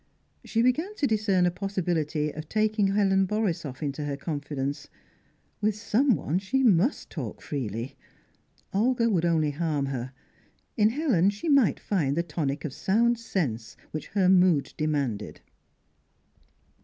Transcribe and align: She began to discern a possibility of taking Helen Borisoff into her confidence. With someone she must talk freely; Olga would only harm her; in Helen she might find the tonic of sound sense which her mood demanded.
She 0.43 0.63
began 0.63 0.95
to 0.95 1.05
discern 1.05 1.45
a 1.45 1.51
possibility 1.51 2.31
of 2.31 2.49
taking 2.49 2.87
Helen 2.87 3.27
Borisoff 3.27 3.83
into 3.83 4.03
her 4.05 4.17
confidence. 4.17 4.87
With 5.61 5.75
someone 5.75 6.39
she 6.39 6.63
must 6.63 7.11
talk 7.11 7.39
freely; 7.39 7.95
Olga 8.73 9.11
would 9.11 9.25
only 9.25 9.51
harm 9.51 9.85
her; 9.85 10.11
in 10.75 10.89
Helen 10.89 11.29
she 11.29 11.49
might 11.49 11.79
find 11.79 12.17
the 12.17 12.23
tonic 12.23 12.65
of 12.65 12.73
sound 12.73 13.19
sense 13.19 13.77
which 13.91 14.07
her 14.07 14.27
mood 14.27 14.73
demanded. 14.75 15.39